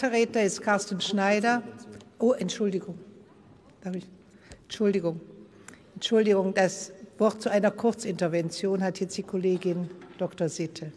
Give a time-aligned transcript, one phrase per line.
[0.00, 1.62] Nächster Redner ist Carsten Schneider.
[2.18, 2.98] Oh, Entschuldigung.
[3.82, 4.06] Darf ich?
[4.62, 5.20] Entschuldigung.
[5.94, 10.48] Entschuldigung, das Wort zu einer Kurzintervention hat jetzt die Kollegin Dr.
[10.48, 10.90] Sitte.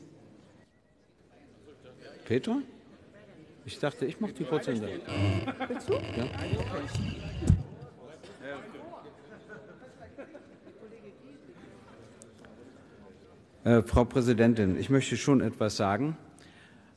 [2.24, 2.62] Peter?
[3.66, 5.18] Ich dachte, ich mache die Kurzintervention.
[5.68, 5.94] Willst du?
[13.66, 13.80] Ja.
[13.80, 16.16] Äh, Frau Präsidentin, ich möchte schon etwas sagen,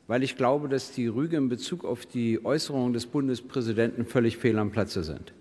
[0.06, 4.58] weil ich glaube, dass die Rüge in Bezug auf die Äußerungen des Bundespräsidenten völlig fehl
[4.58, 5.32] am Platze sind.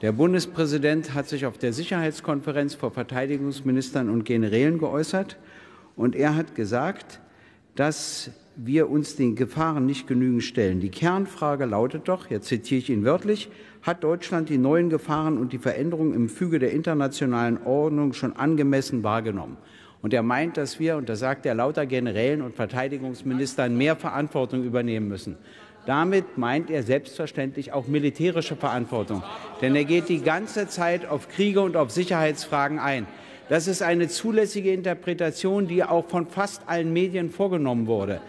[0.00, 5.38] Der Bundespräsident hat sich auf der Sicherheitskonferenz vor Verteidigungsministern und Generälen geäußert
[5.96, 7.20] und er hat gesagt,
[7.74, 10.80] dass wir uns den Gefahren nicht genügend stellen.
[10.80, 13.48] Die Kernfrage lautet doch, jetzt zitiere ich ihn wörtlich,
[13.82, 19.02] hat Deutschland die neuen Gefahren und die Veränderungen im Füge der internationalen Ordnung schon angemessen
[19.02, 19.56] wahrgenommen?
[20.02, 24.64] Und er meint, dass wir, und da sagt er lauter Generälen und Verteidigungsministern, mehr Verantwortung
[24.64, 25.36] übernehmen müssen.
[25.86, 29.22] Damit meint er selbstverständlich auch militärische Verantwortung.
[29.60, 33.06] Denn er geht die ganze Zeit auf Kriege und auf Sicherheitsfragen ein.
[33.48, 38.20] Das ist eine zulässige Interpretation, die auch von fast allen Medien vorgenommen wurde.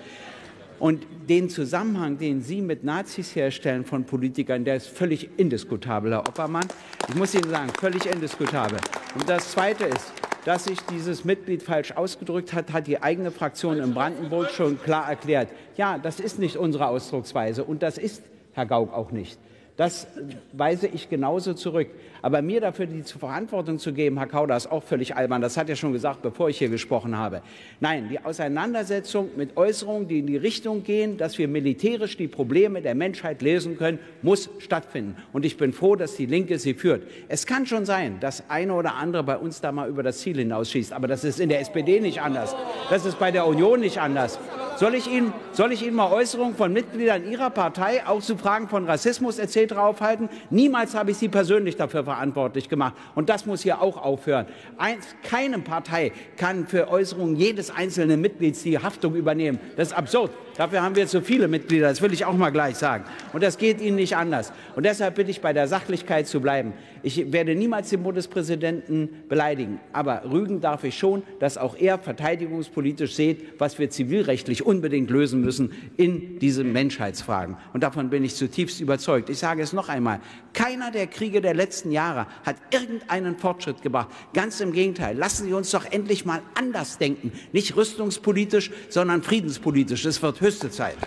[0.79, 6.27] Und den Zusammenhang, den Sie mit Nazis herstellen von Politikern, der ist völlig indiskutabel, Herr
[6.27, 6.67] Oppermann.
[7.07, 8.79] Ich muss Ihnen sagen, völlig indiskutabel.
[9.15, 10.11] Und das Zweite ist,
[10.45, 15.09] dass sich dieses Mitglied falsch ausgedrückt hat, hat die eigene Fraktion in Brandenburg schon klar
[15.09, 15.49] erklärt.
[15.77, 19.39] Ja, das ist nicht unsere Ausdrucksweise und das ist Herr Gauck auch nicht.
[19.75, 20.07] Das
[20.51, 21.87] weise ich genauso zurück.
[22.21, 25.41] Aber mir dafür die Verantwortung zu geben, Herr Kauder, ist auch völlig albern.
[25.41, 27.41] Das hat er schon gesagt, bevor ich hier gesprochen habe.
[27.79, 32.81] Nein, die Auseinandersetzung mit Äußerungen, die in die Richtung gehen, dass wir militärisch die Probleme
[32.83, 35.17] der Menschheit lösen können, muss stattfinden.
[35.33, 37.03] Und ich bin froh, dass die Linke sie führt.
[37.27, 40.37] Es kann schon sein, dass eine oder andere bei uns da mal über das Ziel
[40.37, 40.93] hinausschießt.
[40.93, 42.55] Aber das ist in der SPD nicht anders.
[42.89, 44.39] Das ist bei der Union nicht anders.
[44.75, 48.67] Soll ich, Ihnen, soll ich Ihnen mal Äußerungen von Mitgliedern Ihrer Partei auch zu Fragen
[48.67, 49.73] von Rassismus etc.
[49.73, 50.29] aufhalten?
[50.49, 52.95] Niemals habe ich Sie persönlich dafür verantwortlich gemacht.
[53.13, 54.47] Und das muss hier auch aufhören.
[54.77, 59.59] Eins, keine Partei kann für Äußerungen jedes einzelnen Mitglieds die Haftung übernehmen.
[59.77, 60.31] Das ist absurd.
[60.55, 63.05] Dafür haben wir zu viele Mitglieder, das will ich auch mal gleich sagen.
[63.33, 64.53] Und das geht Ihnen nicht anders.
[64.75, 66.73] Und deshalb bitte ich, bei der Sachlichkeit zu bleiben.
[67.01, 69.79] Ich werde niemals den Bundespräsidenten beleidigen.
[69.93, 75.41] Aber rügen darf ich schon, dass auch er verteidigungspolitisch sieht, was wir zivilrechtlich unbedingt lösen
[75.41, 77.57] müssen in diesen Menschheitsfragen.
[77.73, 79.29] Und davon bin ich zutiefst überzeugt.
[79.29, 80.19] Ich sage es noch einmal.
[80.53, 84.09] Keiner der Kriege der letzten Jahre hat irgendeinen Fortschritt gebracht.
[84.33, 85.17] Ganz im Gegenteil.
[85.17, 87.31] Lassen Sie uns doch endlich mal anders denken.
[87.51, 90.03] Nicht rüstungspolitisch, sondern friedenspolitisch.
[90.03, 90.97] Das wird höchste Zeit.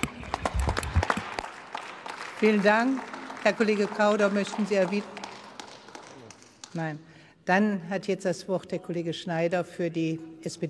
[2.38, 3.00] Vielen Dank.
[3.43, 5.09] Herr Kollege Kauder, möchten Sie erwidern?
[6.75, 6.99] Nein.
[7.47, 10.65] Dann hat jetzt das Wort der Kollege Schneider für die SPD.